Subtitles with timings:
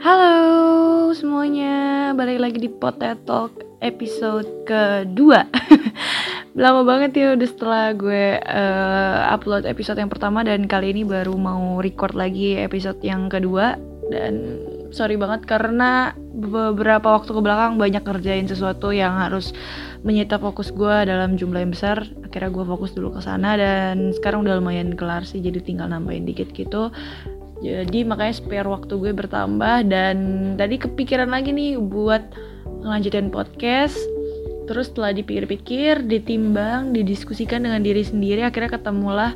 [0.00, 3.52] Halo semuanya, balik lagi di Potato Talk
[3.84, 5.44] episode kedua.
[6.56, 11.36] Lama banget ya udah setelah gue uh, upload episode yang pertama Dan kali ini baru
[11.36, 13.76] mau record lagi episode yang kedua.
[14.08, 14.64] Dan
[14.96, 19.52] sorry banget karena beberapa waktu ke belakang banyak kerjain sesuatu yang harus
[20.08, 22.00] menyita fokus gue dalam jumlah yang besar.
[22.24, 26.24] Akhirnya gue fokus dulu ke sana dan sekarang udah lumayan kelar sih jadi tinggal nambahin
[26.24, 26.88] dikit gitu
[27.62, 30.16] jadi makanya spare waktu gue bertambah dan
[30.58, 32.34] tadi kepikiran lagi nih buat
[32.82, 33.94] ngelanjutin podcast.
[34.66, 39.30] Terus setelah dipikir-pikir ditimbang didiskusikan dengan diri sendiri akhirnya ketemulah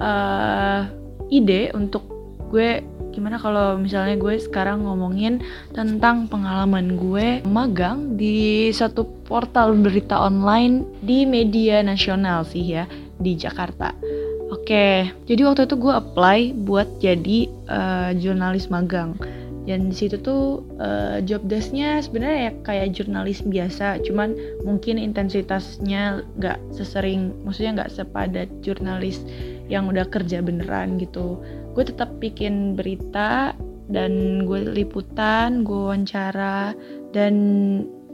[0.00, 0.88] uh,
[1.28, 2.08] ide untuk
[2.48, 2.80] gue
[3.12, 5.40] gimana kalau misalnya gue sekarang ngomongin
[5.72, 12.84] tentang pengalaman gue magang di satu portal berita online di media nasional sih ya
[13.16, 13.96] di Jakarta
[14.46, 19.18] Oke, jadi waktu itu gue apply buat jadi uh, jurnalis magang.
[19.66, 26.22] Dan di situ tuh uh, job desknya sebenarnya ya kayak jurnalis biasa, cuman mungkin intensitasnya
[26.38, 29.26] nggak sesering, maksudnya nggak sepadat jurnalis
[29.66, 31.42] yang udah kerja beneran gitu.
[31.74, 33.58] Gue tetap bikin berita
[33.90, 36.70] dan gue liputan, gue wawancara
[37.10, 37.34] dan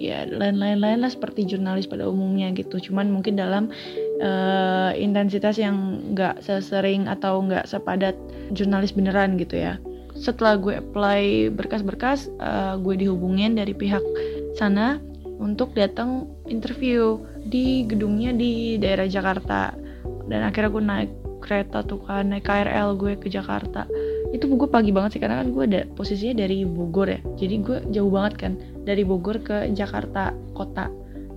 [0.01, 2.81] ya lain-lain lah seperti jurnalis pada umumnya gitu.
[2.81, 3.69] Cuman mungkin dalam
[4.23, 8.15] uh, intensitas yang nggak sesering atau nggak sepadat
[8.55, 9.77] jurnalis beneran gitu ya.
[10.15, 14.03] Setelah gue apply berkas-berkas uh, gue dihubungin dari pihak
[14.55, 15.03] sana
[15.43, 19.75] untuk datang interview di gedungnya di daerah Jakarta.
[20.31, 21.11] Dan akhirnya gue naik
[21.43, 23.91] kereta tuh kan naik KRL gue ke Jakarta.
[24.31, 27.21] Itu gue pagi banget sih karena kan gue ada posisinya dari Bogor ya.
[27.35, 28.53] Jadi gue jauh banget kan
[28.87, 30.87] dari Bogor ke Jakarta kota.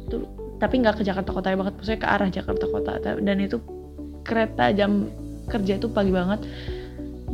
[0.05, 2.91] Itu tapi nggak ke Jakarta kota banget maksudnya ke arah Jakarta kota.
[3.19, 3.57] Dan itu
[4.25, 5.09] kereta jam
[5.51, 6.43] kerja itu pagi banget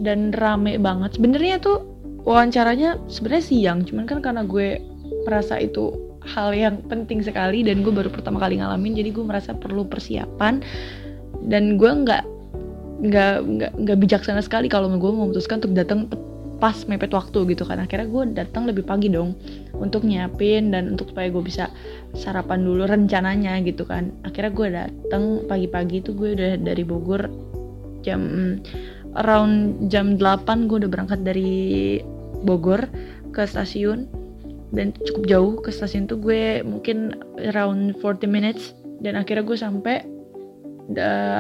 [0.01, 1.15] dan rame banget.
[1.15, 1.91] Sebenarnya tuh
[2.25, 4.77] wawancaranya sebenarnya siang cuman kan karena gue
[5.25, 9.57] merasa itu hal yang penting sekali dan gue baru pertama kali ngalamin jadi gue merasa
[9.57, 10.61] perlu persiapan
[11.49, 12.23] dan gue nggak
[13.01, 16.05] nggak nggak nggak bijaksana sekali kalau gue memutuskan untuk datang
[16.61, 17.81] pas mepet waktu gitu kan.
[17.81, 19.33] Akhirnya gue datang lebih pagi dong
[19.73, 21.73] untuk nyiapin dan untuk supaya gue bisa
[22.13, 24.13] sarapan dulu rencananya gitu kan.
[24.21, 27.25] Akhirnya gue datang pagi-pagi itu gue udah dari Bogor
[28.05, 28.21] jam
[29.17, 31.97] around jam 8 gue udah berangkat dari
[32.45, 32.85] Bogor
[33.33, 34.05] ke stasiun.
[34.71, 37.17] Dan cukup jauh ke stasiun tuh gue mungkin
[37.51, 38.77] around 40 minutes.
[39.01, 39.95] Dan akhirnya gue sampai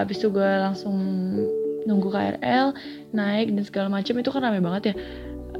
[0.01, 0.97] habis itu gue langsung
[1.85, 2.73] nunggu KRL
[3.15, 4.95] naik dan segala macam itu kan rame banget ya.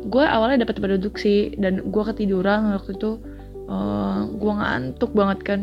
[0.09, 3.21] Gue awalnya dapat tempat duduk sih dan gue ketiduran waktu itu.
[3.71, 5.59] Uh, eh, gue ngantuk banget kan.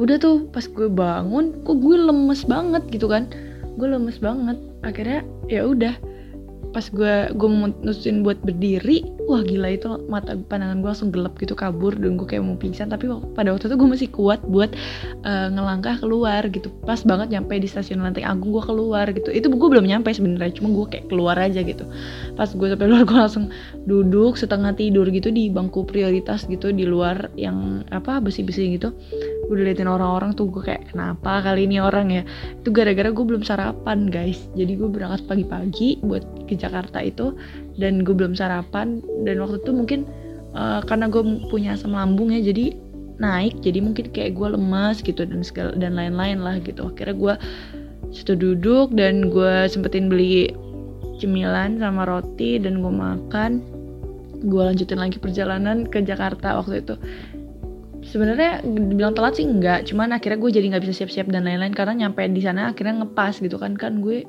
[0.00, 3.28] Udah tuh pas gue bangun kok gue lemes banget gitu kan.
[3.76, 4.56] Gue lemes banget.
[4.86, 5.94] Akhirnya ya udah
[6.70, 11.54] pas gue gue mutusin buat berdiri wah gila itu mata pandangan gue langsung gelap gitu
[11.54, 12.90] kabur dan gue kayak mau pingsan.
[12.90, 14.74] Tapi pada waktu itu gue masih kuat buat
[15.22, 16.70] uh, ngelangkah keluar gitu.
[16.82, 19.30] Pas banget nyampe di stasiun Lenteng Agung gue keluar gitu.
[19.30, 21.86] Itu gue belum nyampe sebenarnya cuma gue kayak keluar aja gitu.
[22.34, 23.54] Pas gue sampai luar gue langsung
[23.86, 28.90] duduk setengah tidur gitu di bangku prioritas gitu di luar yang apa besi-besi gitu
[29.50, 32.22] udah liatin orang-orang tuh gue kayak kenapa kali ini orang ya?
[32.62, 34.46] Itu gara-gara gue belum sarapan guys.
[34.54, 37.34] Jadi gue berangkat pagi-pagi buat ke Jakarta itu
[37.74, 39.02] dan gue belum sarapan.
[39.26, 40.06] Dan waktu itu mungkin
[40.54, 42.78] uh, karena gue punya asam lambung ya jadi
[43.18, 43.58] naik.
[43.66, 46.86] Jadi mungkin kayak gue lemas gitu dan segala dan lain-lain lah gitu.
[46.86, 47.34] Akhirnya gue
[48.14, 50.54] situ duduk dan gue sempetin beli
[51.18, 53.66] cemilan sama roti dan gue makan.
[54.40, 56.94] Gue lanjutin lagi perjalanan ke Jakarta waktu itu
[58.10, 62.06] sebenarnya bilang telat sih enggak cuman akhirnya gue jadi nggak bisa siap-siap dan lain-lain karena
[62.06, 63.78] nyampe di sana akhirnya ngepas gitu kan.
[63.78, 64.26] Kan gue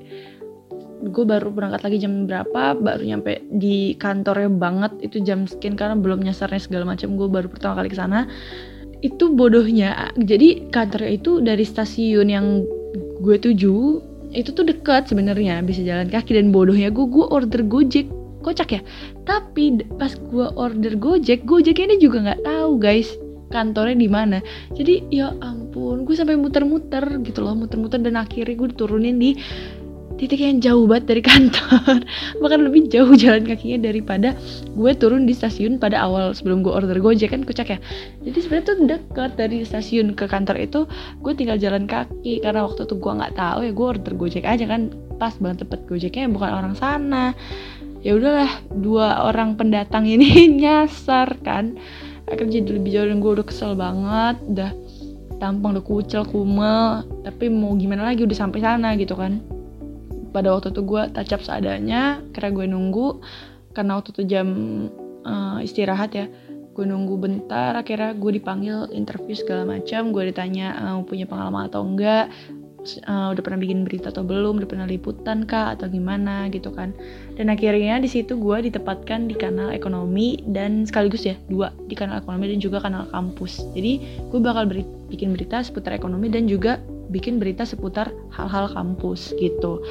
[1.01, 5.97] gue baru berangkat lagi jam berapa baru nyampe di kantornya banget itu jam sekian karena
[5.97, 8.29] belum nyasarnya segala macam gue baru pertama kali ke sana.
[9.01, 10.13] Itu bodohnya.
[10.13, 12.61] Jadi kantornya itu dari stasiun yang
[13.25, 13.75] gue tuju
[14.31, 18.05] itu tuh dekat sebenarnya bisa jalan kaki dan bodohnya gue gue order gojek.
[18.41, 18.81] Kocak ya?
[19.25, 23.09] Tapi pas gue order gojek gojeknya ini juga nggak tahu guys
[23.51, 24.39] kantornya di mana.
[24.71, 29.35] Jadi ya ampun gue sampai muter-muter gitu loh muter-muter dan akhirnya gue diturunin di
[30.21, 32.05] titik yang jauh banget dari kantor.
[32.37, 34.37] Bahkan lebih jauh jalan kakinya daripada
[34.77, 37.79] gue turun di stasiun pada awal sebelum gue order gojek kan kocak ya?
[38.21, 40.85] Jadi sebenarnya tuh deket dari stasiun ke kantor itu
[41.25, 42.45] gue tinggal jalan kaki.
[42.45, 44.93] Karena waktu itu gue nggak tahu ya gue order gojek aja kan.
[45.17, 47.33] Pas banget tempat gojeknya bukan orang sana.
[48.01, 51.77] Ya udahlah dua orang pendatang ini nyasar kan
[52.29, 54.71] akhirnya jadi lebih jauh dan gue udah kesel banget udah
[55.41, 57.01] tampang udah kucel kumel.
[57.25, 59.41] Tapi mau gimana lagi udah sampai sana gitu kan.
[60.29, 63.07] Pada waktu itu gue tacap seadanya karena gue nunggu.
[63.73, 64.47] Karena waktu itu jam
[65.25, 66.29] uh, istirahat ya
[66.71, 67.73] gue nunggu bentar.
[67.73, 70.13] Akhirnya gue dipanggil interview segala macam.
[70.13, 72.29] Gue ditanya uh, punya pengalaman atau enggak
[73.05, 76.93] uh, udah pernah bikin berita atau belum udah pernah liputan kah atau gimana gitu kan.
[77.37, 82.21] Dan akhirnya di situ gue ditempatkan di kanal ekonomi dan sekaligus ya dua di kanal
[82.21, 83.61] ekonomi dan juga kanal kampus.
[83.77, 84.83] Jadi gue bakal beri,
[85.13, 86.81] bikin berita seputar ekonomi dan juga
[87.11, 89.83] bikin berita seputar hal-hal kampus gitu.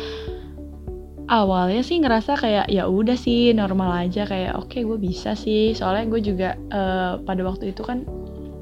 [1.31, 5.79] Awalnya sih ngerasa kayak ya udah sih normal aja kayak oke okay, gue bisa sih.
[5.79, 8.03] Soalnya gue juga uh, pada waktu itu kan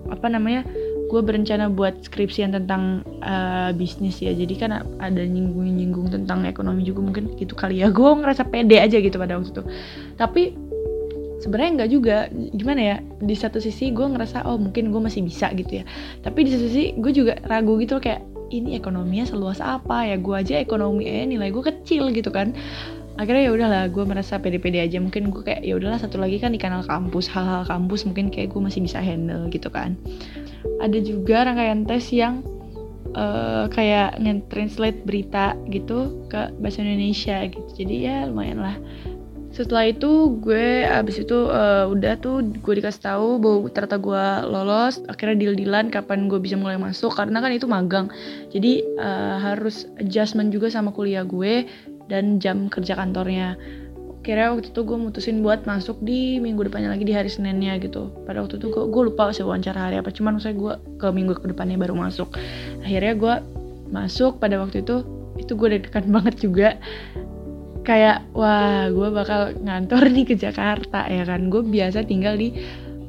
[0.08, 0.64] apa namanya
[1.08, 4.36] gue berencana buat skripsian tentang uh, bisnis ya.
[4.36, 7.88] Jadi kan ada nyinggung-nyinggung tentang ekonomi juga mungkin gitu kali ya.
[7.88, 9.64] Gue ngerasa pede aja gitu pada waktu itu.
[10.20, 10.42] Tapi
[11.40, 12.16] sebenarnya enggak juga.
[12.52, 12.96] Gimana ya?
[13.24, 15.84] Di satu sisi gue ngerasa oh mungkin gue masih bisa gitu ya.
[16.20, 18.20] Tapi di satu sisi gue juga ragu gitu kayak
[18.52, 20.20] ini ekonominya seluas apa ya?
[20.20, 22.52] Gue aja ekonomi eh nilai gue kecil gitu kan
[23.18, 25.02] akhirnya ya udahlah gue merasa pede-pede aja.
[25.02, 28.54] Mungkin gue kayak ya udahlah satu lagi kan di kanal kampus hal-hal kampus mungkin kayak
[28.54, 29.98] gue masih bisa handle gitu kan.
[30.78, 32.46] Ada juga rangkaian tes yang
[33.18, 37.68] uh, kayak nge-translate berita gitu ke bahasa Indonesia gitu.
[37.74, 38.78] Jadi ya lumayan lah.
[39.48, 45.02] Setelah itu gue abis itu uh, udah tuh gue dikasih tahu bahwa ternyata gue lolos.
[45.10, 48.06] Akhirnya deal dealan kapan gue bisa mulai masuk karena kan itu magang.
[48.54, 51.66] Jadi uh, harus adjustment juga sama kuliah gue
[52.08, 53.54] dan jam kerja kantornya.
[54.26, 58.10] Kira waktu itu gue mutusin buat masuk di minggu depannya lagi di hari Seninnya gitu.
[58.26, 61.46] Pada waktu itu gue, lupa sih wawancara hari apa cuman saya gue ke minggu ke
[61.48, 62.34] depannya baru masuk.
[62.82, 63.34] Akhirnya gue
[63.88, 65.06] masuk pada waktu itu
[65.38, 66.68] itu gue deg-degan banget juga.
[67.86, 71.48] Kayak wah gue bakal ngantor nih ke Jakarta ya kan?
[71.48, 72.52] Gue biasa tinggal di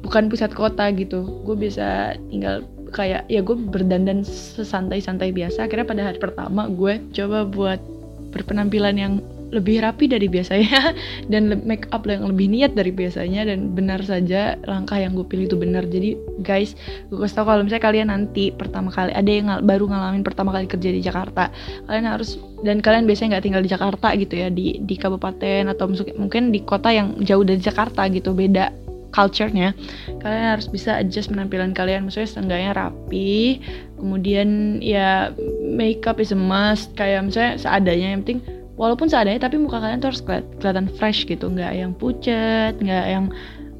[0.00, 1.44] bukan pusat kota gitu.
[1.44, 5.68] Gue biasa tinggal kayak ya gue berdandan sesantai-santai biasa.
[5.68, 7.99] Akhirnya pada hari pertama gue coba buat
[8.30, 9.14] berpenampilan yang
[9.50, 10.94] lebih rapi dari biasanya
[11.32, 15.50] dan make up yang lebih niat dari biasanya dan benar saja langkah yang gue pilih
[15.50, 15.84] itu benar.
[15.90, 16.78] Jadi guys
[17.10, 20.54] gue kasih tau kalau misalnya kalian nanti pertama kali ada yang ngal baru ngalamin pertama
[20.54, 21.50] kali kerja di Jakarta
[21.90, 25.90] kalian harus dan kalian biasanya nggak tinggal di Jakarta gitu ya di di kabupaten atau
[26.16, 29.74] mungkin di kota yang jauh dari Jakarta gitu beda culture-nya
[30.22, 32.06] kalian harus bisa adjust penampilan kalian.
[32.06, 33.60] Maksudnya setengahnya rapi
[33.98, 36.94] kemudian ya makeup is a must.
[36.94, 38.40] Kayak misalnya seadanya yang penting
[38.78, 40.22] walaupun seadanya tapi muka kalian tuh harus
[40.58, 41.50] kelihatan fresh gitu.
[41.50, 43.26] Nggak yang pucat nggak yang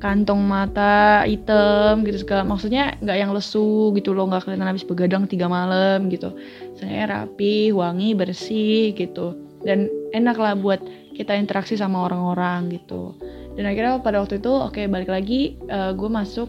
[0.01, 2.43] kantong mata hitam gitu segala.
[2.49, 6.35] Maksudnya nggak yang lesu gitu loh nggak kelihatan habis begadang tiga malam gitu.
[6.75, 9.37] Saya rapi wangi bersih gitu.
[9.61, 10.81] Dan enak lah buat
[11.21, 13.13] kita interaksi sama orang-orang gitu.
[13.61, 16.49] Dan akhirnya pada waktu itu oke okay, balik lagi uh, gue masuk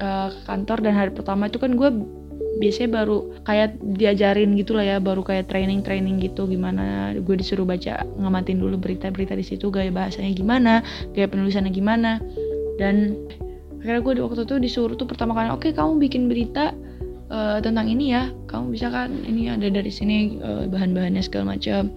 [0.00, 1.90] uh, kantor dan hari pertama itu kan gue
[2.60, 7.68] biasanya baru kayak diajarin gitu lah ya baru kayak training training gitu gimana gue disuruh
[7.68, 10.72] baca ngamatin dulu berita-berita di situ gaya bahasanya gimana
[11.12, 12.16] gaya penulisannya gimana.
[12.80, 13.12] Dan
[13.84, 16.72] akhirnya gue di waktu itu disuruh tuh pertama kali oke okay, kamu bikin berita
[17.32, 21.88] uh, tentang ini ya kamu bisa kan ini ada dari sini uh, bahan-bahannya segala macam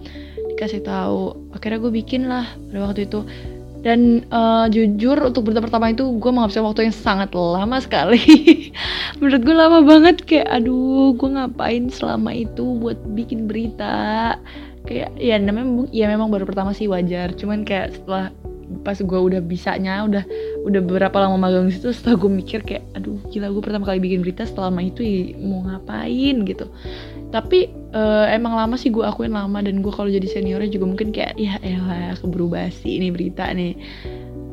[0.54, 1.50] dikasih tahu.
[1.52, 3.26] Akhirnya gue bikin lah pada waktu itu.
[3.84, 8.22] Dan uh, jujur untuk berita pertama itu gue menghabiskan waktu yang sangat lama sekali.
[9.20, 10.24] Menurut gue lama banget.
[10.24, 14.40] Kayak aduh gue ngapain selama itu buat bikin berita?
[14.88, 17.36] Kayak ya namanya ya memang baru pertama sih wajar.
[17.36, 18.32] Cuman kayak setelah
[18.80, 20.24] pas gue udah bisanya udah
[20.64, 24.24] udah beberapa lama magang situ setelah gue mikir kayak aduh gila gue pertama kali bikin
[24.24, 26.42] berita selama itu ya, mau ngapain?
[26.48, 26.66] gitu
[27.34, 31.10] tapi uh, emang lama sih gue akuin lama dan gue kalau jadi seniornya juga mungkin
[31.10, 33.74] kayak ya elah keburu basi ini berita nih.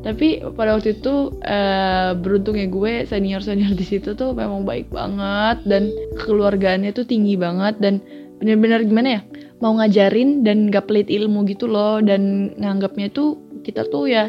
[0.02, 5.62] Tapi pada waktu itu uh, beruntungnya gue senior senior di situ tuh memang baik banget
[5.70, 5.94] dan
[6.26, 8.02] keluarganya tuh tinggi banget dan
[8.42, 9.22] bener-bener gimana ya
[9.62, 14.26] mau ngajarin dan gak pelit ilmu gitu loh dan nganggapnya tuh kita tuh ya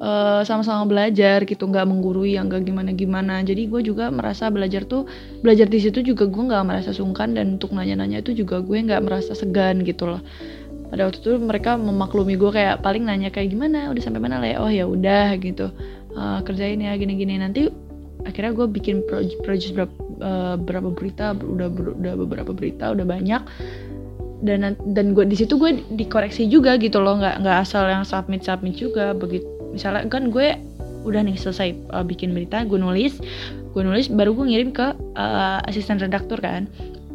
[0.00, 4.88] eh, sama-sama belajar gitu nggak menggurui yang gak gimana gimana jadi gue juga merasa belajar
[4.88, 5.04] tuh
[5.44, 9.04] belajar di situ juga gue nggak merasa sungkan dan untuk nanya-nanya itu juga gue nggak
[9.04, 10.24] merasa segan gitu loh.
[10.90, 13.94] Pada waktu itu mereka memaklumi gue kayak paling nanya kayak gimana?
[13.94, 14.42] Udah sampai mana?
[14.42, 15.70] Lah ya oh ya udah gitu.
[16.10, 17.38] Uh, kerjain ya gini-gini.
[17.38, 17.70] Nanti
[18.26, 19.06] akhirnya gue bikin
[19.46, 23.42] project, berapa, uh, berapa berita udah udah beberapa berita udah banyak.
[24.42, 28.42] Dan dan gue di situ gue dikoreksi juga gitu loh nggak nggak asal yang submit
[28.42, 30.58] submit juga begitu misalnya kan gue
[31.00, 33.16] udah nih selesai uh, bikin berita gue nulis
[33.70, 36.66] gue nulis baru gue ngirim ke uh, asisten redaktur kan.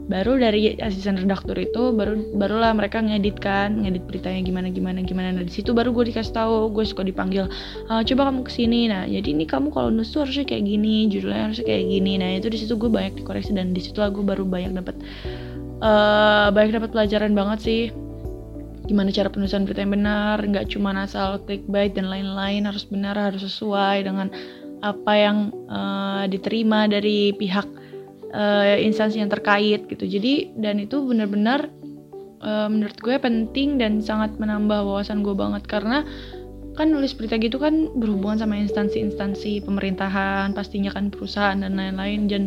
[0.05, 5.33] Baru dari asisten redaktur itu baru barulah mereka ngedit kan ngedit beritanya gimana gimana gimana.
[5.33, 7.49] Nah di situ baru gue dikasih tahu gue suka dipanggil
[7.89, 11.09] uh, coba kamu ke sini nah jadi ini kamu kalau nulis tuh harusnya kayak gini
[11.09, 12.11] judulnya harusnya kayak gini.
[12.21, 14.95] Nah itu di situ gue banyak dikoreksi dan di situ gue baru banyak dapat
[15.81, 17.81] uh, banyak dapat pelajaran banget sih
[18.85, 23.41] gimana cara penulisan berita yang benar nggak cuma asal clickbait dan lain-lain harus benar harus
[23.41, 24.29] sesuai dengan
[24.85, 27.65] apa yang uh, diterima dari pihak
[28.35, 30.05] uh, instansi yang terkait gitu.
[30.05, 31.71] Jadi dan itu benar-benar
[32.45, 35.65] uh, menurut gue penting dan sangat menambah wawasan gue banget.
[35.65, 36.05] Karena
[36.75, 42.27] kan nulis berita gitu kan berhubungan sama instansi-instansi pemerintahan pastinya kan perusahaan dan lain-lain.
[42.27, 42.43] Dan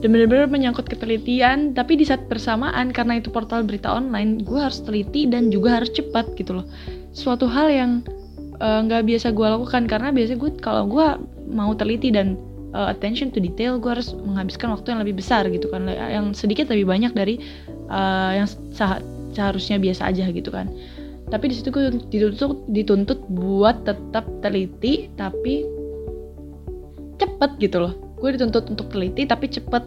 [0.00, 4.80] dan benar-benar menyangkut ketelitian tapi di saat bersamaan karena itu portal berita online gue harus
[4.80, 6.66] teliti dan juga harus cepat gitu loh.
[7.12, 7.90] Suatu hal yang
[8.60, 11.06] nggak uh, biasa gue lakukan karena biasa gue kalau gue
[11.52, 12.40] mau teliti dan
[12.72, 15.84] uh, attention to detail gue harus menghabiskan waktu yang lebih besar gitu kan.
[15.88, 17.36] Yang sedikit lebih banyak dari
[17.92, 20.72] uh, yang seharusnya biasa aja gitu kan.
[21.28, 25.62] Tapi di situ gue dituntut dituntut buat tetap teliti tapi
[27.20, 29.84] cepet gitu loh gue dituntut untuk teliti tapi cepet.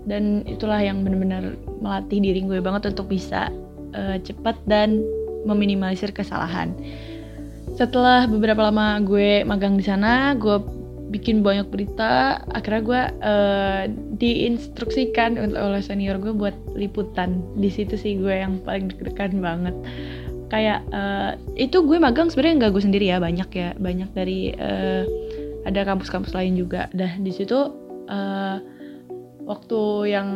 [0.00, 3.52] Dan itulah yang benar-benar melatih diri gue banget untuk bisa
[3.92, 5.00] uh, cepet dan
[5.44, 6.72] meminimalisir kesalahan.
[7.76, 10.60] Setelah beberapa lama gue magang di sana gue
[11.10, 13.82] bikin banyak berita akhirnya gue uh,
[14.14, 17.42] diinstruksikan oleh senior gue buat liputan.
[17.58, 19.76] Di situ sih gue yang paling deg-degan banget.
[20.50, 25.06] Kayak uh, itu gue magang sebenarnya nggak gue sendiri ya banyak ya banyak dari uh,
[25.64, 26.88] ada kampus-kampus lain juga.
[26.92, 27.56] Dah di situ
[28.08, 28.56] uh,
[29.44, 30.28] waktu yang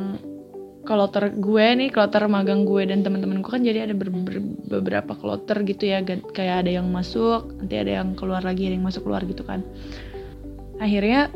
[0.84, 4.36] kloter gue nih kloter magang gue dan teman-teman gue kan jadi ada ber ber
[4.68, 6.04] beberapa kloter gitu ya.
[6.04, 9.64] Kayak ada yang masuk nanti ada yang keluar lagi ada yang masuk keluar gitu kan.
[10.82, 11.32] Akhirnya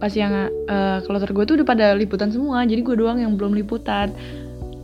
[0.00, 0.32] pas yang
[0.66, 4.14] uh, kloter gue tuh udah pada liputan semua jadi gue doang yang belum liputan.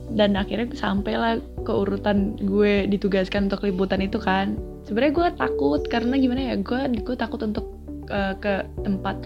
[0.08, 1.36] Dan akhirnya sampailah
[1.68, 4.56] ke urutan gue ditugaskan untuk liputan itu kan.
[4.88, 7.77] Sebenarnya gue takut karena gimana ya gue gue takut untuk
[8.10, 9.16] uh, ke tempat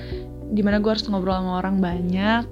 [0.52, 2.44] di mana gue harus ngobrol sama orang banyak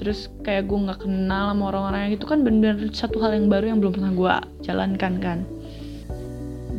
[0.00, 3.78] terus kayak gue nggak kenal sama orang-orang itu kan bener-bener satu hal yang baru yang
[3.84, 4.34] belum pernah gue
[4.64, 5.38] jalankan kan.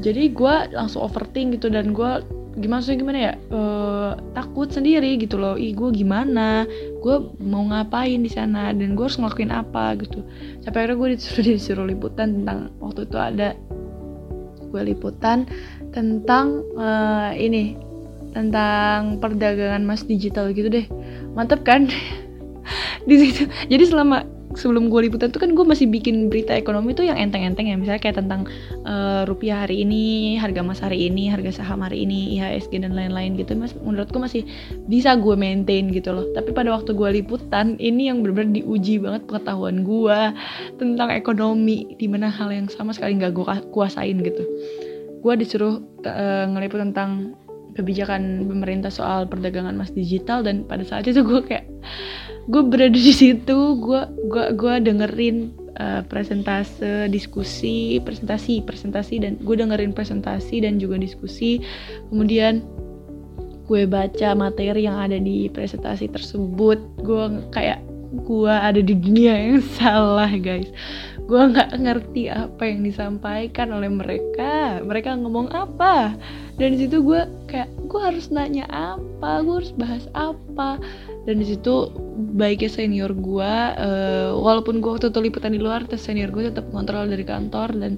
[0.01, 2.25] Jadi gue langsung overthink gitu dan gue
[2.57, 5.53] gimana sih gimana ya uh, takut sendiri gitu loh.
[5.53, 6.65] Ih gue gimana?
[7.05, 10.25] Gue mau ngapain di sana dan gue harus ngelakuin apa gitu.
[10.65, 13.53] Sampai akhirnya gue disuruh disuruh liputan tentang waktu itu ada
[14.73, 15.45] gue liputan
[15.93, 17.90] tentang uh, ini
[18.31, 20.85] tentang perdagangan emas digital gitu deh.
[21.35, 21.87] Mantep kan?
[23.09, 23.47] Di situ.
[23.67, 24.23] Jadi selama
[24.55, 27.75] sebelum gue liputan tuh kan gue masih bikin berita ekonomi tuh yang enteng-enteng ya.
[27.79, 28.47] Misalnya kayak tentang
[28.83, 33.39] uh, rupiah hari ini harga emas hari ini harga saham hari ini IHSG dan lain-lain
[33.39, 33.55] gitu.
[33.55, 34.43] Mas menurutku masih
[34.87, 36.27] bisa gue maintain gitu loh.
[36.35, 40.19] Tapi pada waktu gue liputan ini yang benar-benar diuji banget pengetahuan gue
[40.79, 44.43] tentang ekonomi di mana hal yang sama sekali nggak gue kuasain gitu.
[45.21, 47.37] Gue disuruh uh, ngeliput tentang
[47.75, 51.67] kebijakan pemerintah soal perdagangan emas digital dan pada saat itu gue kayak
[52.49, 59.55] gue berada di situ gue gue gue dengerin uh, presentase diskusi presentasi presentasi dan gue
[59.55, 61.61] dengerin presentasi dan juga diskusi.
[62.09, 62.63] Kemudian
[63.69, 66.79] gue baca materi yang ada di presentasi tersebut.
[67.01, 70.67] Gue kayak gue ada di dunia yang salah guys.
[71.25, 74.83] Gue nggak ngerti apa yang disampaikan oleh mereka.
[74.83, 76.15] Mereka ngomong apa?
[76.59, 79.39] Dan di situ gue kayak gue harus nanya apa?
[79.41, 80.75] Gue harus bahas apa?
[81.23, 81.87] Dan di situ
[82.35, 86.67] baiknya senior gue uh, walaupun gue waktu itu liputan di luar tes senior gue tetap
[86.69, 87.95] kontrol dari kantor dan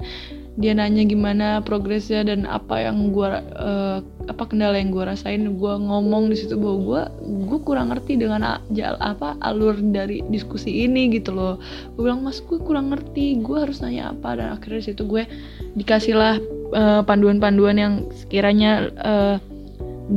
[0.53, 3.25] dia nanya gimana progresnya dan apa yang gue
[3.57, 5.41] uh, apa kendala yang gue rasain.
[5.57, 7.01] Gue ngomong di situ bahwa gue
[7.50, 11.57] gue kurang ngerti dengan jal apa alur dari diskusi ini gitu loh.
[11.98, 13.41] Gue bilang mas gue kurang ngerti.
[13.41, 14.38] Gue harus nanya apa.
[14.38, 15.25] Dan akhirnya di situ gue
[15.74, 16.38] dikasihlah
[16.77, 19.36] uh, panduan-panduan yang sekiranya uh,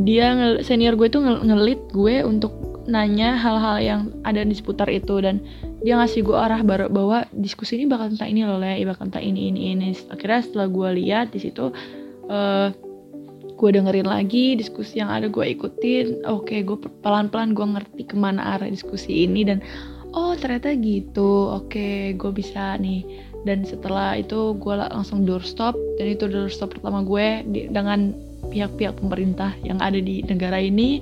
[0.05, 2.52] dia senior gue itu ngelit gue untuk
[2.87, 5.16] nanya hal-hal yang ada di seputar itu.
[5.25, 5.40] Dan
[5.87, 8.83] dia ngasih gue arah baru bahwa diskusi ini bakal tentang ini loh le.
[8.83, 9.95] Bakal tentang ini ini ini.
[10.11, 11.71] Akhirnya setelah gue lihat di situ
[12.26, 12.69] uh,
[13.55, 16.26] gue dengerin lagi diskusi yang ada gue ikutin.
[16.26, 16.75] Oke okay, gue
[17.07, 19.62] pelan-pelan gue ngerti ke mana arah diskusi ini dan
[20.11, 21.55] oh ternyata gitu.
[21.55, 23.07] Oke okay, gue bisa nih.
[23.47, 25.78] Dan setelah itu gue langsung doorstop.
[26.02, 28.11] Dan itu doorstop pertama gue dengan
[28.50, 30.99] pihak-pihak pemerintah yang ada di negara ini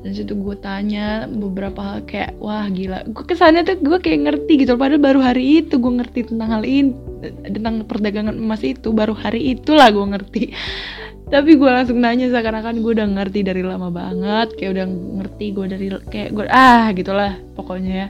[0.00, 3.04] dan situ gue tanya beberapa hal kayak wah gila.
[3.12, 6.64] Gue kesannya tuh gue kayak ngerti gitu padahal baru hari itu gue ngerti tentang hal
[6.64, 6.96] ini
[7.44, 10.44] tentang perdagangan emas itu baru hari itulah gue ngerti.
[11.32, 15.66] Tapi gue langsung nanya seakan-akan gue udah ngerti dari lama banget kayak udah ngerti gue
[15.68, 18.08] dari kayak gue ah gitulah pokoknya ya.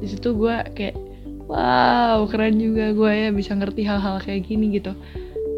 [0.00, 0.96] Di situ gue kayak
[1.44, 4.96] wow keren juga gue ya bisa ngerti hal-hal kayak gini gitu.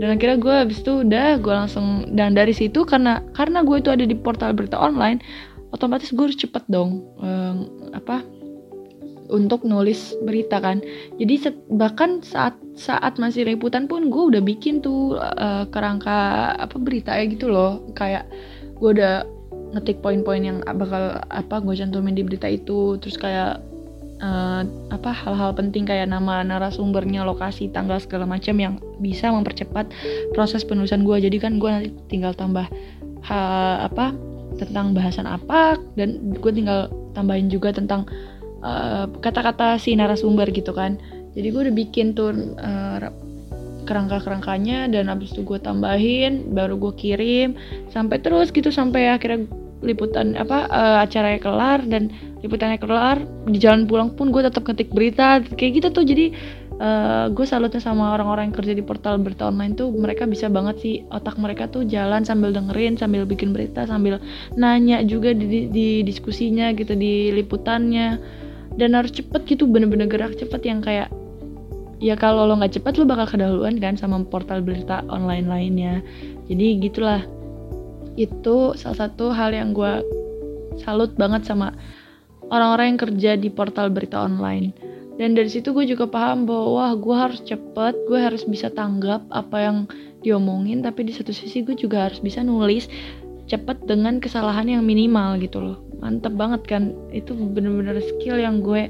[0.01, 3.93] Dan akhirnya gue abis itu udah gue langsung dan dari situ karena karena gue itu
[3.93, 5.21] ada di portal berita online
[5.71, 7.57] otomatis gue harus cepet dong um,
[7.95, 8.23] apa
[9.31, 10.83] untuk nulis berita kan.
[11.17, 17.15] Jadi bahkan saat saat masih liputan pun gue udah bikin tuh uh, kerangka apa berita
[17.15, 17.87] ya gitu loh.
[17.95, 18.27] Kayak
[18.77, 19.23] gue udah
[19.71, 22.99] ngetik poin-poin yang bakal apa gue cantumin di berita itu.
[22.99, 23.63] Terus kayak
[24.19, 29.95] uh, apa hal-hal penting kayak nama narasumbernya lokasi tanggal segala macam yang bisa mempercepat
[30.35, 31.17] proses penulisan gue.
[31.23, 32.67] Jadi kan gue nanti tinggal tambah
[33.31, 33.39] ha,
[33.87, 34.30] apa
[34.61, 38.05] tentang bahasan apa dan gue tinggal tambahin juga tentang
[38.61, 41.01] eh, kata-kata si narasumber gitu kan.
[41.33, 42.99] Jadi gue udah bikin tuh uh,
[43.87, 47.55] kerangka-kerangkanya dan abis itu gue tambahin baru gue kirim
[47.95, 49.47] sampai terus gitu sampai akhirnya
[49.81, 52.13] liputan apa uh, acaranya kelar dan
[52.45, 56.05] liputannya kelar di jalan pulang pun gue tetap ketik berita kayak gitu tuh.
[56.05, 56.35] Jadi
[56.81, 60.81] uh, gue salutnya sama orang-orang yang kerja di portal berita online tuh mereka bisa banget
[60.81, 60.95] sih.
[61.13, 64.19] Otak mereka tuh jalan sambil dengerin sambil bikin berita sambil
[64.57, 68.19] nanya juga di, di, di diskusinya gitu di liputannya.
[68.75, 71.13] Dan harus cepet gitu bener-bener gerak cepet yang kayak
[72.01, 75.95] ya kalau lo nggak cepet lo bakal kedahuluan kan sama portal berita online lainnya.
[76.49, 77.23] Jadi gitulah.
[78.19, 80.03] Itu salah satu hal yang gue
[80.83, 81.73] salut banget sama
[82.51, 86.93] orang-orang yang kerja di portal berita online dan dari situ gue juga paham bahwa wah
[86.97, 89.79] gue harus cepet gue harus bisa tanggap apa yang
[90.25, 90.81] diomongin.
[90.81, 92.89] Tapi di satu sisi gue juga harus bisa nulis
[93.45, 95.77] cepet dengan kesalahan yang minimal gitu loh.
[96.01, 96.97] Mantep banget kan?
[97.13, 98.89] Itu bener-bener skill yang gue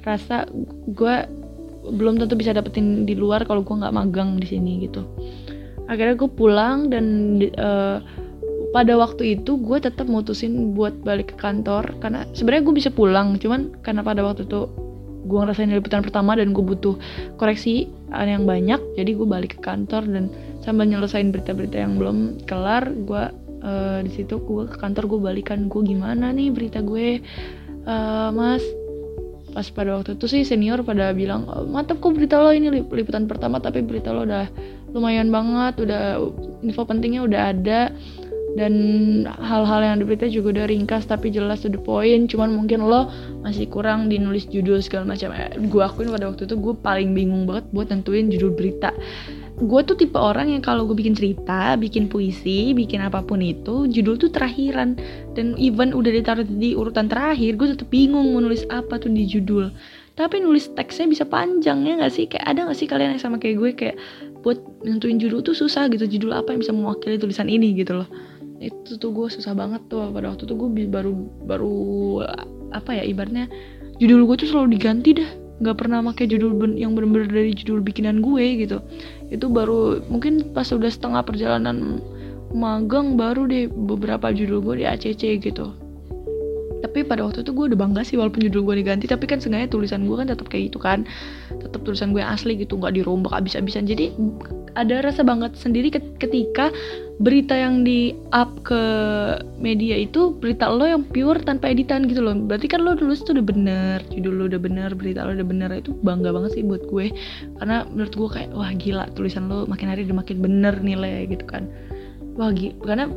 [0.00, 0.48] rasa
[0.96, 1.14] gue
[1.92, 5.04] belum tentu bisa dapetin di luar kalau gue nggak magang di sini gitu.
[5.92, 8.00] Akhirnya gue pulang dan uh,
[8.72, 12.00] pada waktu itu gue tetap mutusin buat balik ke kantor.
[12.00, 14.85] Karena sebenarnya gue bisa pulang cuman karena pada waktu itu
[15.26, 16.94] gue ngerasain liputan pertama dan gue butuh
[17.36, 20.24] koreksi yang banyak jadi gue balik ke kantor dan
[20.62, 25.66] sambil nyelesain berita-berita yang belum kelar gue uh, di situ gue ke kantor gue balikan
[25.66, 27.20] gue gimana nih berita gue?
[27.86, 28.62] Uh, mas.
[29.56, 33.24] Pas pada waktu itu sih senior pada bilang oh, mantap kok berita lo ini liputan
[33.24, 34.44] pertama tapi berita lo udah
[34.92, 36.20] lumayan banget udah
[36.60, 37.80] info pentingnya udah ada
[38.56, 38.72] dan
[39.28, 42.32] hal-hal yang diberita juga udah ringkas tapi jelas to the point.
[42.32, 43.12] Cuman mungkin lo
[43.44, 45.28] masih kurang di nulis judul segala macam.
[45.36, 48.96] Eh, gue akuin pada waktu itu gue paling bingung banget buat nentuin judul berita.
[49.60, 53.84] Gue tuh tipe orang yang kalau gue bikin cerita bikin puisi bikin apa pun itu
[53.92, 54.96] judul tuh terakhiran.
[55.36, 59.28] Dan even udah ditaruh di urutan terakhir gue tetap bingung mau nulis apa tuh di
[59.28, 59.68] judul.
[60.16, 62.24] Tapi nulis teksnya bisa panjang ya gak sih?
[62.24, 63.96] Kayak ada gak sih kalian yang sama kayak gue kayak
[64.40, 68.08] buat nentuin judul tuh susah gitu judul apa yang bisa mewakili tulisan ini gitu loh
[68.60, 71.12] itu tuh gue susah banget tuh pada waktu itu gue baru
[71.44, 71.76] baru
[72.72, 73.48] apa ya ibaratnya
[74.00, 75.30] judul gue tuh selalu diganti dah.
[75.56, 78.84] Nggak pernah pakai judul ben yang bener-bener dari judul bikinan gue gitu.
[79.32, 82.04] Itu baru mungkin pas udah setengah perjalanan
[82.52, 85.72] magang baru deh beberapa judul gue di ACC gitu.
[86.84, 89.72] Tapi pada waktu itu gue udah bangga sih walaupun judul gue diganti tapi kan sengaja
[89.72, 91.08] tulisan gue kan tetap kayak gitu kan.
[91.56, 93.88] Tetap tulisan gue asli gitu nggak dirombak abis-abisan.
[93.88, 94.12] Jadi
[94.76, 95.88] ada rasa banget sendiri
[96.20, 96.68] ketika
[97.16, 98.82] berita yang di up ke
[99.56, 102.36] media itu berita lo yang pure tanpa editan gitu loh.
[102.36, 105.70] Berarti kan lo tulis tuh udah bener judul lo udah bener berita lo udah bener
[105.72, 107.08] itu bangga banget sih buat gue.
[107.56, 111.44] Karena menurut gue kayak wah gila tulisan lo makin hari udah makin bener nilai gitu
[111.48, 111.64] kan.
[112.36, 113.08] Wah gila karena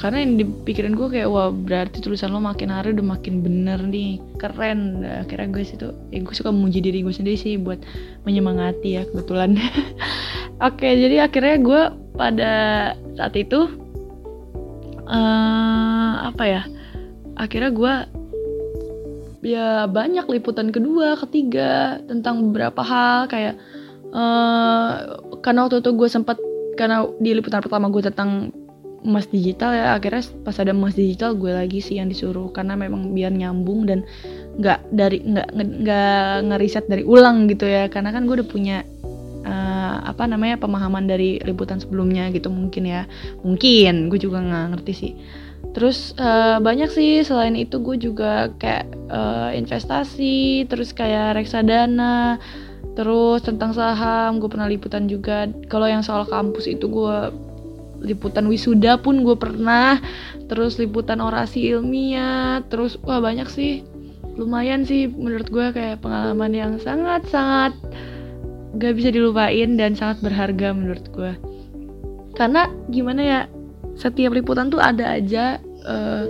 [0.00, 4.16] karena yang dipikirin gue kayak wah berarti tulisan lo makin hari udah makin bener nih.
[4.40, 5.04] Keren.
[5.04, 7.84] Akhirnya gue situ ya gue suka memuji diri gue sendiri sih buat
[8.24, 9.60] menyemangati ya kebetulan.
[10.72, 11.82] Oke jadi akhirnya gue
[12.16, 12.52] pada
[13.20, 13.68] saat itu
[15.04, 16.62] uh, apa ya
[17.36, 17.94] akhirnya gue
[19.44, 23.28] ya banyak liputan kedua ketiga tentang beberapa hal.
[23.28, 23.60] Kayak
[24.16, 26.40] uh, karena waktu itu gue sempat
[26.80, 28.48] karena di liputan pertama gue tentang
[29.04, 29.96] emas digital ya.
[29.96, 32.52] Akhirnya pas ada emas digital gue lagi sih yang disuruh.
[32.52, 34.04] Karena memang biar nyambung dan
[34.60, 37.88] nggak dari nggak nggak ngeriset dari ulang gitu ya.
[37.88, 38.84] Karena kan gue udah punya
[39.44, 43.08] uh, apa namanya pemahaman dari liputan sebelumnya gitu mungkin ya.
[43.42, 45.12] Mungkin gue juga nggak ngerti sih.
[45.70, 52.40] Terus uh, banyak sih selain itu gue juga kayak uh, investasi terus kayak reksadana
[52.98, 54.42] terus tentang saham.
[54.42, 55.46] Gue pernah liputan juga.
[55.70, 57.16] Kalau yang soal kampus itu gue
[58.00, 60.00] liputan wisuda pun gue pernah
[60.48, 63.84] terus liputan orasi ilmiah terus wah banyak sih.
[64.40, 67.76] Lumayan sih menurut gue kayak pengalaman yang sangat sangat
[68.78, 71.32] gak bisa dilupain dan sangat berharga menurut gue
[72.40, 73.40] karena gimana ya
[74.00, 76.24] setiap liputan tuh ada aja uh,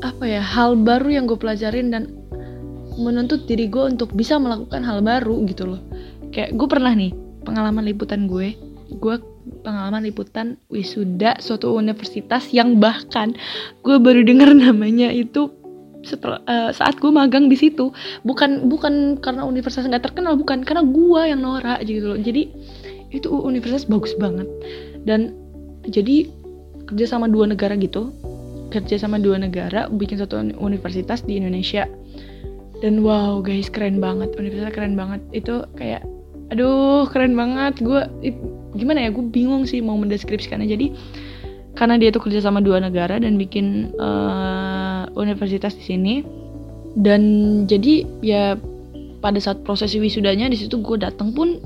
[0.00, 2.08] apa ya hal baru yang gue pelajarin dan
[2.96, 5.80] menuntut diri gue untuk bisa melakukan hal baru gitu loh.
[6.32, 7.12] Kayak gue pernah nih
[7.44, 8.56] pengalaman liputan gue
[8.88, 9.16] gue
[9.64, 13.34] pengalaman liputan wisuda suatu universitas yang bahkan
[13.82, 15.52] gue baru denger namanya itu
[16.06, 17.90] setelah uh, saat gue magang di situ.
[18.22, 20.62] Bukan bukan karena universitas nggak terkenal bukan.
[20.62, 22.18] Karena gue yang norak gitu loh.
[22.20, 22.48] Jadi
[23.10, 24.46] itu universitas bagus banget.
[25.02, 25.34] Dan
[25.88, 26.28] jadi
[26.88, 28.12] kerja sama dua negara gitu.
[28.68, 31.88] Kerja sama dua negara bikin satu universitas di Indonesia.
[32.78, 34.32] Dan wow guys keren banget.
[34.38, 35.20] Universitas keren banget.
[35.34, 36.04] Itu kayak
[36.54, 37.80] aduh keren banget.
[37.82, 38.06] Gue
[38.76, 40.68] gimana ya gue bingung sih mau mendeskripsikannya.
[40.68, 40.86] Jadi
[41.78, 46.14] karena dia tuh kerja sama dua negara dan bikin uh, universitas di sini.
[46.98, 47.22] Dan
[47.70, 48.58] jadi ya
[49.18, 51.58] pada saat proses wisudanya di situ gue datang pun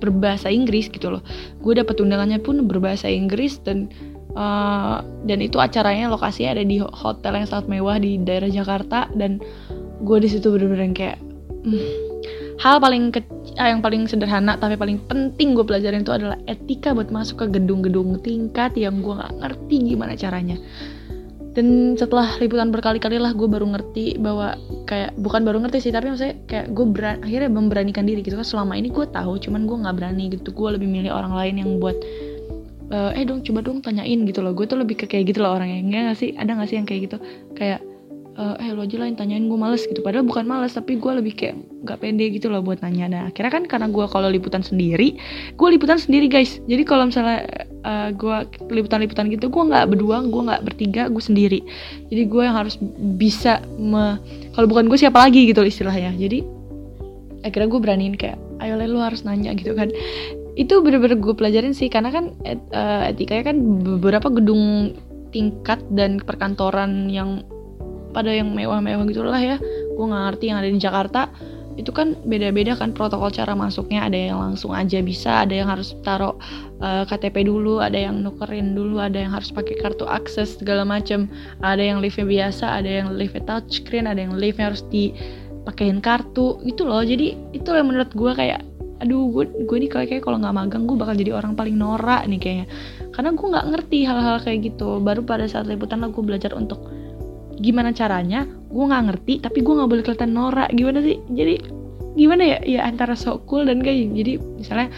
[0.00, 1.22] berbahasa Inggris gitu loh.
[1.64, 3.88] Gue dapat undangannya pun berbahasa Inggris dan
[4.36, 9.08] uh, dan itu acaranya lokasinya ada di hotel yang sangat mewah di daerah Jakarta.
[9.16, 9.40] Dan
[10.04, 11.18] gue di situ bener-bener kayak
[11.64, 12.13] hmm,
[12.60, 13.20] hal paling ke
[13.58, 17.58] ah, yang paling sederhana tapi paling penting gue pelajarin itu adalah etika buat masuk ke
[17.58, 20.58] gedung-gedung tingkat yang gue nggak ngerti gimana caranya.
[21.54, 24.58] Dan setelah liputan berkali-kali lah gue baru ngerti bahwa
[24.90, 28.46] kayak bukan baru ngerti sih tapi maksudnya kayak gue beran akhirnya memberanikan diri gitu kan.
[28.46, 30.50] Selama ini gue tahu cuman gue nggak berani gitu.
[30.50, 31.94] Gue lebih milih orang lain yang buat
[32.90, 34.50] uh, eh dong coba dong tanyain gitu loh.
[34.50, 35.78] Gue tuh lebih ke kayak gitu loh orangnya.
[35.78, 36.30] Enggak gak sih?
[36.34, 37.16] Ada gak sih yang kayak gitu?
[37.54, 37.80] Kayak
[38.34, 40.00] uh, eh lo aja lah yang tanyain gue males gitu.
[40.02, 43.06] Padahal bukan males tapi gue lebih kayak nggak pede gitu loh buat nanya.
[43.10, 45.18] Nah akhirnya kan karena gue kalau liputan sendiri
[45.54, 46.58] gue liputan sendiri guys.
[46.66, 47.46] Jadi kalau misalnya
[47.86, 48.36] uh, eh, gue
[48.70, 51.60] liputan-liputan gitu gue nggak berdua gue nggak bertiga gue sendiri.
[52.10, 52.76] Jadi gue yang harus
[53.18, 54.18] bisa me
[54.54, 56.14] kalau bukan gue siapa lagi gitu istilahnya.
[56.14, 56.42] Jadi
[57.44, 59.90] akhirnya gue beraniin kayak ayo lo harus nanya gitu kan.
[60.54, 64.94] Itu bener-bener gue pelajarin sih karena kan et, uh, etikanya kan beberapa gedung
[65.34, 67.42] tingkat dan perkantoran yang
[68.14, 69.58] pada yang mewah-mewah gitulah ya.
[69.98, 71.22] Gue nggak ngerti yang ada di Jakarta.
[71.74, 74.06] Itu kan beda-beda kan protokol cara masuknya.
[74.06, 76.38] Ada yang langsung aja bisa ada yang harus taruh
[76.78, 81.26] uh, KTP dulu ada yang nukerin dulu ada yang harus pakai kartu akses segala macem.
[81.66, 86.62] Ada yang liftnya biasa ada yang liftnya touchscreen ada yang liftnya harus dipakein kartu.
[86.62, 87.02] Gitu loh.
[87.02, 88.62] Jadi itu yang menurut gue kayak
[89.02, 92.38] aduh gue gue nih kayak kalau nggak magang gue bakal jadi orang paling norak nih
[92.38, 92.66] kayaknya.
[93.10, 95.02] Karena gue nggak ngerti hal-hal kayak gitu.
[95.02, 96.93] Baru pada saat liputan lah gue belajar untuk
[97.60, 101.18] gimana caranya gue nggak ngerti tapi gue nggak boleh kelihatan norak gimana sih?
[101.30, 101.54] Jadi
[102.14, 102.58] gimana ya?
[102.62, 104.88] Ya antara sok cool dan gak jadi misalnya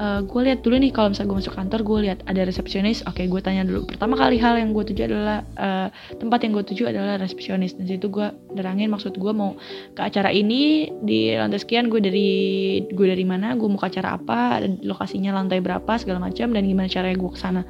[0.00, 3.04] uh, eh, gue lihat dulu nih kalau misalnya gue masuk kantor gue lihat ada resepsionis
[3.04, 3.84] oke okay, gue tanya dulu.
[3.84, 7.76] Pertama kali hal yang gue tuju adalah uh, tempat yang gue tuju adalah resepsionis.
[7.76, 9.54] Dan situ gue nerangin maksud gue mau
[9.92, 12.30] ke acara ini di lantai sekian gue dari
[12.88, 16.88] gue dari mana gue mau ke acara apa lokasinya lantai berapa segala macam dan gimana
[16.88, 17.62] caranya gue ke sana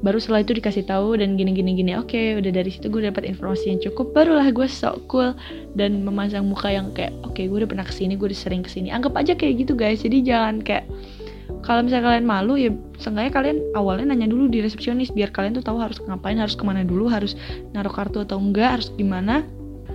[0.00, 1.92] baru setelah itu dikasih tahu dan gini gini gini.
[1.96, 4.16] Oke okay, udah dari situ gue dapat informasi yang cukup.
[4.16, 5.36] Barulah gue so cool
[5.76, 8.64] dan memasang muka yang kayak oke okay, gue udah pernah ke sini gue udah sering
[8.64, 8.88] ke sini.
[8.88, 10.00] Anggap aja kayak gitu guys.
[10.00, 10.88] Jadi jangan kayak
[11.60, 15.64] kalau misalnya kalian malu ya seenggaknya kalian awalnya nanya dulu di resepsionis biar kalian tuh
[15.66, 17.36] tahu harus ngapain harus ke mana dulu harus
[17.76, 19.44] naruh kartu atau enggak harus gimana.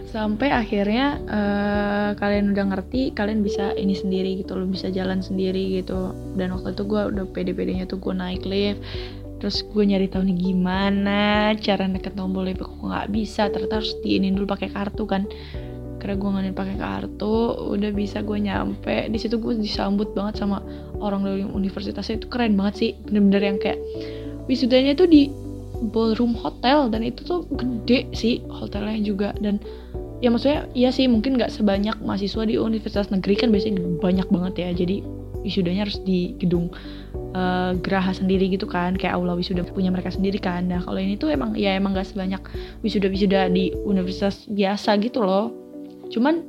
[0.06, 5.82] Sampai akhirnya uh, kalian udah ngerti kalian bisa ini sendiri gitu loh bisa jalan sendiri
[5.82, 6.14] gitu.
[6.38, 8.80] Dan waktu itu gue udah pede-pedenya tuh gue naik lift
[9.40, 13.52] terus gue nyari tahu nih gimana cara neket tombol lift kok nggak bisa?
[13.52, 15.28] Ternyata harus diinin dulu pakai kartu kan.
[16.00, 17.36] Karena gue nggak pakai kartu
[17.76, 19.10] udah bisa gue nyampe.
[19.10, 20.62] Di situ gue disambut banget sama
[21.02, 22.22] orang dari universitasnya.
[22.22, 23.80] Itu keren banget sih bener-bener yang kayak
[24.46, 25.22] wisudanya itu di
[25.92, 29.30] ballroom hotel dan itu tuh gede sih hotelnya juga.
[29.42, 29.60] Dan
[30.24, 34.54] ya maksudnya iya sih mungkin nggak sebanyak mahasiswa di universitas negeri kan biasanya banyak banget
[34.62, 34.70] ya.
[34.72, 35.04] Jadi
[35.46, 36.74] wisudanya harus di gedung
[37.36, 40.72] uh, geraha sendiri gitu kan kayak aula wisuda punya mereka sendiri kan.
[40.72, 42.40] Nah kalau ini tuh emang ya emang gak sebanyak
[42.82, 45.52] wisuda wisuda di universitas biasa gitu loh.
[46.10, 46.42] Cuman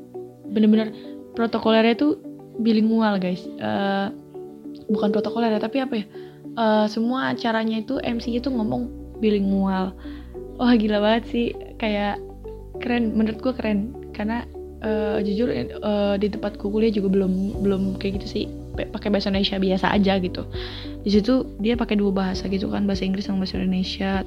[0.55, 0.94] bener-bener
[1.35, 2.22] protokolernya tuh
[2.62, 3.42] bilingual guys.
[3.59, 4.14] Uh,
[4.87, 6.07] bukan protokoler ya tapi apa ya?
[6.57, 9.92] Uh, semua acaranya itu MC itu ngomong bilingual.
[10.57, 11.46] Wah gila banget sih.
[11.77, 12.22] Kayak
[12.81, 13.92] keren menurut gue keren.
[14.16, 14.49] Karena
[14.81, 18.44] uh, jujur uh, di tempatku kuliah juga belum belum kayak gitu sih
[18.77, 20.45] pakai bahasa Indonesia biasa aja gitu.
[21.01, 24.23] Di situ dia pakai dua bahasa gitu kan bahasa Inggris sama bahasa Indonesia.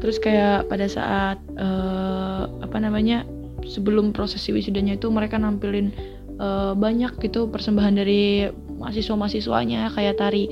[0.00, 3.28] Terus kayak pada saat uh, apa namanya
[3.68, 5.92] sebelum prosesi wisudanya itu mereka nampilin
[6.40, 8.48] uh, banyak gitu persembahan dari
[8.80, 10.48] mahasiswa mahasiswanya kayak tari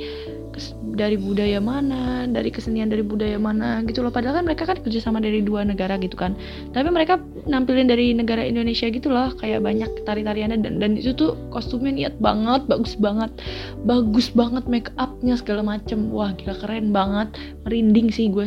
[0.95, 4.13] dari budaya mana, dari kesenian dari budaya mana gitu loh.
[4.13, 6.37] Padahal kan mereka kan kerja sama dari dua negara gitu kan.
[6.75, 7.19] Tapi mereka
[7.49, 12.15] nampilin dari negara Indonesia gitu loh, kayak banyak tari-tariannya dan dan itu tuh kostumnya niat
[12.19, 13.31] banget, bagus banget,
[13.87, 16.11] bagus banget make upnya segala macem.
[16.11, 17.35] Wah gila keren banget,
[17.67, 18.47] merinding sih gue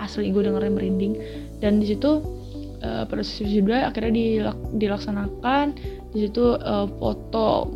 [0.00, 1.14] asli gue dengerin merinding.
[1.60, 2.20] Dan di situ
[2.84, 5.76] uh, proses akhirnya dilak dilaksanakan
[6.12, 7.68] di situ uh, foto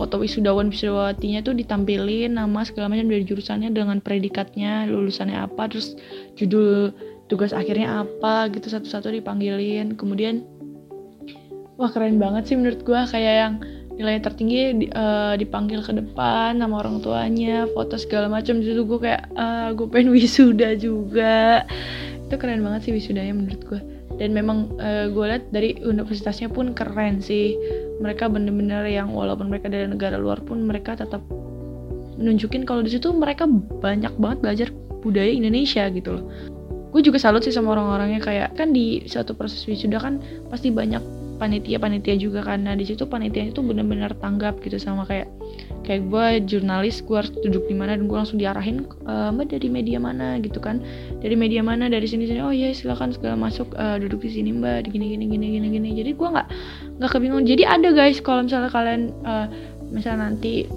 [0.00, 5.92] foto wisudawan wisudawatinya tuh ditampilin nama segala macam dari jurusannya dengan predikatnya lulusannya apa terus
[6.40, 6.96] judul
[7.28, 10.00] tugas akhirnya apa gitu satu-satu dipanggilin.
[10.00, 10.40] Kemudian
[11.76, 13.54] wah keren banget sih menurut gue kayak yang
[14.00, 18.64] nilai tertinggi uh, dipanggil ke depan nama orang tuanya foto segala macam.
[18.64, 21.68] Itu gue kayak uh, gue pengen wisuda juga.
[22.24, 23.80] Itu keren banget sih wisudanya menurut gue
[24.20, 27.56] dan memang uh, gue lihat dari universitasnya pun keren sih.
[28.04, 31.24] Mereka bener-bener yang walaupun mereka dari negara luar pun mereka tetap
[32.20, 33.48] menunjukin kalau di situ mereka
[33.80, 34.68] banyak banget belajar
[35.00, 36.24] budaya Indonesia gitu loh.
[36.92, 40.20] Gue juga salut sih sama orang-orangnya kayak kan di suatu proses wisuda kan
[40.52, 41.00] pasti banyak
[41.40, 45.32] panitia-panitia juga karena di situ panitia itu benar-benar tanggap gitu sama kayak
[45.90, 49.66] kayak gue jurnalis gue harus duduk di mana dan gue langsung diarahin e, mbak dari
[49.66, 50.38] media mana?
[50.38, 50.78] gitu kan.
[51.18, 51.90] Dari media mana?
[51.90, 52.38] Dari sini sini.
[52.38, 54.86] Oh iya silakan segala masuk uh, duduk di sini mbak.
[54.86, 55.88] Di gini gini gini gini gini.
[55.98, 56.46] Jadi gue nggak
[57.02, 57.42] nggak kebingungan.
[57.42, 59.50] Jadi ada guys kalau misalnya kalian uh,
[59.90, 60.70] misalnya nanti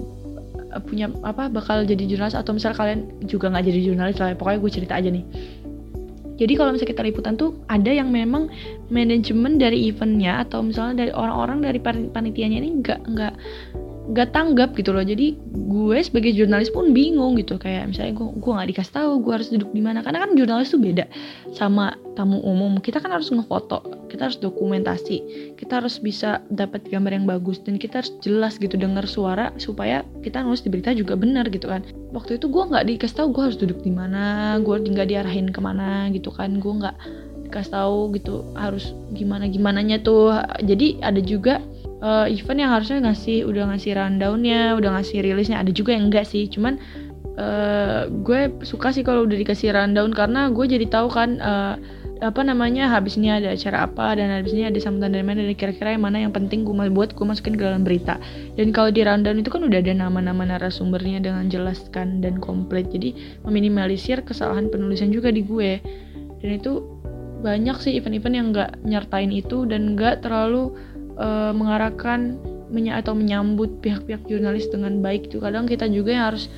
[0.90, 3.00] punya apa bakal jadi jurnalis atau misalnya kalian
[3.30, 5.22] juga nggak jadi jurnalis lah pokoknya gue cerita aja nih.
[6.34, 8.50] Jadi kalau misalnya kita liputan tuh ada yang memang
[8.90, 11.78] manajemen dari eventnya atau misalnya dari orang-orang dari
[12.10, 13.34] panitianya ini nggak nggak
[14.12, 15.00] gak tanggap gitu loh.
[15.00, 17.56] Jadi gue sebagai jurnalis pun bingung gitu.
[17.56, 20.04] Kayak misalnya gue gue nggak dikasih tahu gue harus duduk di mana.
[20.04, 21.08] Karena kan jurnalis tuh beda
[21.56, 22.76] sama tamu umum.
[22.82, 25.16] Kita kan harus ngefoto kita harus dokumentasi
[25.58, 30.06] kita harus bisa dapat gambar yang bagus dan kita harus jelas gitu dengar suara supaya
[30.22, 31.82] kita nulis di berita juga benar gitu kan.
[32.14, 35.58] Waktu itu gue nggak dikasih tahu gue harus duduk di mana gue nggak diarahin ke
[35.58, 36.62] mana gitu kan.
[36.62, 36.94] Gue nggak
[37.50, 40.30] dikasih tahu gitu harus gimana gimana nya tuh.
[40.62, 41.58] Jadi ada juga
[42.04, 45.64] uh, event yang harusnya ngasih udah ngasih rundownnya udah ngasih rilisnya.
[45.64, 46.76] Ada juga yang enggak sih cuman
[47.40, 51.74] uh, gue suka sih kalau udah dikasih rundown karena gue jadi tahu kan uh,
[52.22, 55.52] apa namanya habis ini ada acara apa dan habis ini ada sambutan dari mana dan
[55.58, 58.16] kira-kira yang mana yang penting gue buat gue masukin ke dalam berita.
[58.54, 62.88] Dan kalau di rundown itu kan udah ada nama-nama narasumbernya dengan jelas kan dan komplit.
[62.88, 65.82] Jadi meminimalisir kesalahan penulisan juga di gue.
[66.38, 66.86] Dan itu
[67.44, 70.72] banyak sih event-event yang nggak nyertain itu dan nggak terlalu
[71.18, 72.38] uh, mengarahkan
[72.72, 76.50] menya atau menyambut pihak-pihak jurnalis dengan baik itu kadang kita juga yang harus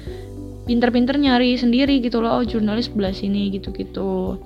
[0.66, 4.40] pinter-pinter nyari sendiri gitu loh oh jurnalis sebelah sini gitu-gitu.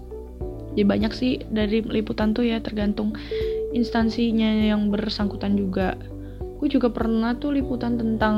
[0.74, 3.16] Jadi banyak sih dari liputan tuh ya tergantung
[3.74, 5.98] instansinya yang bersangkutan juga.
[6.60, 8.36] Gue juga pernah tuh liputan tentang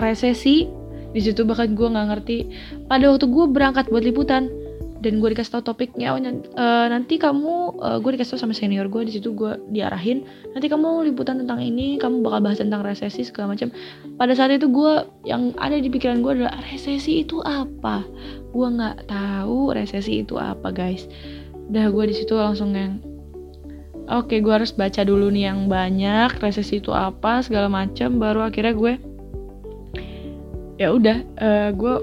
[0.00, 0.66] resesi.
[1.10, 2.38] Di situ bahkan gue nggak ngerti.
[2.90, 4.50] Pada waktu gue berangkat buat liputan
[5.00, 8.84] dan gue dikasih tau topiknya oh, uh, nanti kamu uh, gue dikasih tau sama senior
[8.92, 13.24] gue di situ gue diarahin nanti kamu liputan tentang ini kamu bakal bahas tentang resesi
[13.24, 13.72] segala macam.
[14.20, 14.92] Pada saat itu gue
[15.24, 18.04] yang ada di pikiran gue adalah resesi itu apa?
[18.52, 21.08] Gue nggak tahu resesi itu apa guys.
[21.72, 23.00] Dah gue di situ langsung yang
[24.12, 28.20] oke okay, gue harus baca dulu nih yang banyak resesi itu apa segala macam.
[28.20, 28.92] Baru akhirnya gue
[30.76, 31.94] ya udah uh, gue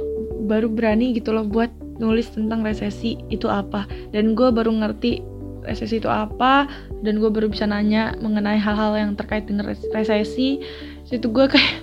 [0.50, 3.86] baru berani gitu loh buat nulis tentang resesi itu apa.
[4.14, 5.22] Dan gue baru ngerti
[5.68, 6.64] resesi itu apa
[7.04, 10.64] dan gue baru bisa nanya mengenai hal-hal yang terkait dengan resesi.
[11.12, 11.76] Itu gue kayak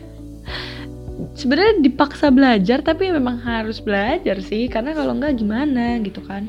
[1.41, 6.47] sebenarnya dipaksa belajar tapi memang harus belajar sih karena kalau enggak gimana gitu kan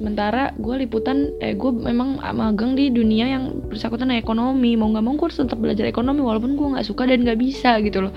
[0.00, 4.72] sementara gue liputan eh gue memang magang di dunia yang bersangkutan ekonomi.
[4.72, 7.76] Mau nggak mau gue harus tetap belajar ekonomi walaupun gue nggak suka dan nggak bisa
[7.84, 8.12] gitu loh.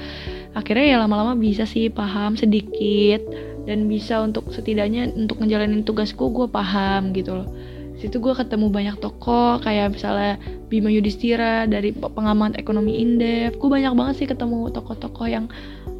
[0.55, 3.19] Akhirnya ya lama-lama bisa sih paham sedikit
[3.67, 7.51] dan bisa untuk setidaknya untuk ngejalanin tugasku gue paham gitu loh.
[7.99, 10.39] Situ gue ketemu banyak tokoh kayak misalnya
[10.71, 13.59] Bima Yudhistira dari pengamat ekonomi Indef.
[13.59, 15.51] Gue banyak banget sih ketemu tokoh-tokoh yang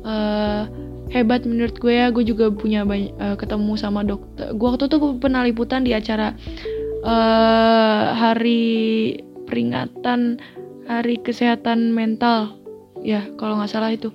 [0.07, 0.63] uh,
[1.11, 4.53] hebat menurut gue ya gue juga punya banyak, uh, ketemu sama dokter.
[4.55, 6.31] Gue waktu itu pernah liputan di acara
[7.03, 9.17] uh, hari
[9.49, 10.39] peringatan
[10.87, 12.59] hari kesehatan mental.
[13.03, 14.11] Ya kalau nggak salah itu.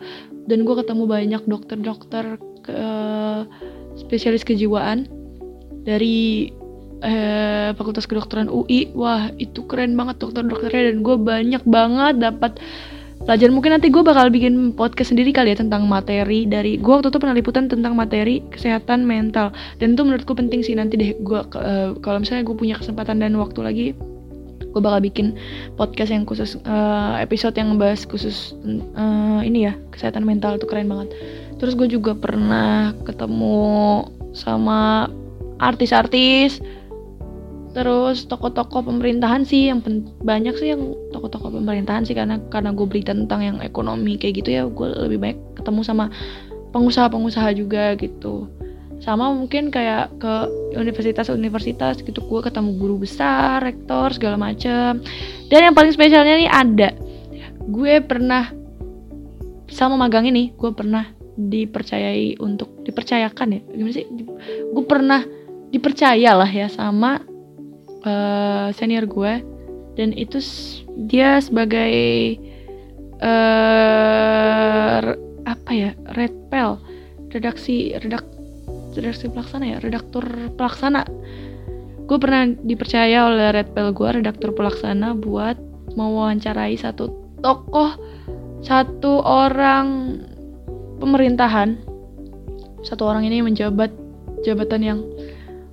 [0.49, 2.81] Dan gue ketemu banyak dokter-dokter ke
[4.01, 5.05] spesialis kejiwaan
[5.85, 6.49] dari
[7.05, 8.89] eh, Fakultas Kedokteran UI.
[8.97, 12.57] Wah, itu keren banget dokter-dokternya dan gue banyak banget dapat
[13.29, 13.53] pelajaran.
[13.53, 17.21] Mungkin nanti gue bakal bikin podcast sendiri kali ya tentang materi dari gue waktu itu
[17.21, 21.93] pernah liputan tentang materi kesehatan mental dan itu menurutku penting sih nanti deh gue uh,
[22.01, 23.87] kalau misalnya gue punya kesempatan dan waktu lagi
[24.73, 25.37] gue bakal bikin
[25.77, 28.57] podcast yang khusus uh, episode yang ngebahas khusus
[28.97, 31.13] uh, ini ya kesehatan mental itu keren banget
[31.61, 35.09] terus gue juga pernah ketemu sama
[35.59, 36.63] artis-artis
[37.79, 39.79] terus tokoh-tokoh pemerintahan sih yang
[40.27, 44.51] banyak sih yang tokoh-tokoh pemerintahan sih karena karena gue berita tentang yang ekonomi kayak gitu
[44.51, 46.11] ya gue lebih baik ketemu sama
[46.75, 48.51] pengusaha-pengusaha juga gitu.
[48.99, 50.35] Sama mungkin kayak ke
[50.75, 54.99] universitas-universitas gitu gue ketemu guru besar rektor segala macem.
[55.47, 56.91] Dan yang paling spesialnya nih ada.
[57.71, 58.51] Gue pernah
[59.71, 61.07] selama magang ini gue pernah
[61.39, 63.61] dipercayai untuk dipercayakan ya?
[63.71, 64.07] Gimana sih?
[64.75, 65.23] Gue pernah
[65.71, 67.23] dipercaya lah ya sama
[68.05, 69.43] uh, senior gue.
[69.99, 70.39] Dan itu
[71.11, 71.91] dia sebagai
[73.19, 75.01] uh,
[75.43, 76.79] apa ya red pel
[77.35, 78.23] redaksi redak
[78.95, 81.03] redaksi pelaksana ya redaktur pelaksana.
[82.09, 85.59] Gue pernah dipercaya oleh red pel gue redaktur pelaksana buat
[85.99, 87.11] mewawancarai satu
[87.43, 87.99] tokoh
[88.63, 90.19] satu orang
[90.99, 91.79] pemerintahan.
[92.83, 93.91] Satu orang ini menjabat
[94.47, 95.01] jabatan yang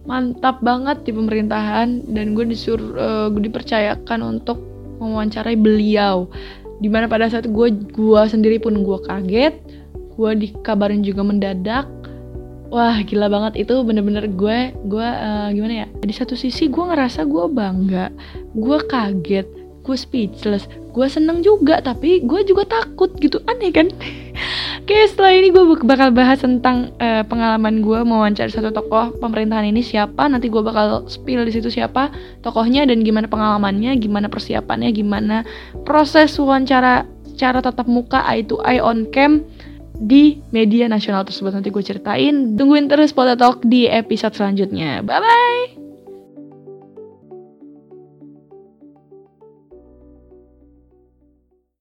[0.06, 4.62] mantap banget di pemerintahan dan gue disuruh uh, gue dipercayakan untuk
[5.02, 6.30] mewawancarai beliau.
[6.80, 9.56] Di mana pada saat gue gue sendiri pun gue kaget
[10.16, 11.90] gue dikabarin juga mendadak.
[12.70, 13.66] Wah gila banget.
[13.66, 15.88] Itu bener-bener gue gue uh, gimana ya?
[16.00, 18.14] Di satu sisi gue ngerasa gue bangga
[18.56, 20.66] gue kaget gue speechless.
[20.90, 23.38] Gue seneng juga tapi gue juga takut gitu.
[23.46, 23.94] Aneh kan?
[24.82, 29.86] Oke setelah ini gue bakal bahas tentang uh, pengalaman gue mewawancara satu tokoh pemerintahan ini
[29.86, 30.26] siapa.
[30.26, 32.10] Nanti gue bakal spill di situ siapa
[32.42, 35.46] tokohnya dan gimana pengalamannya gimana persiapannya gimana
[35.86, 37.06] proses wawancara
[37.38, 39.46] cara tatap muka eye to eye on cam
[39.96, 41.56] di media nasional tersebut.
[41.56, 42.58] Nanti gue ceritain.
[42.58, 45.00] Tungguin terus Talk di episode selanjutnya.
[45.06, 45.75] Bye bye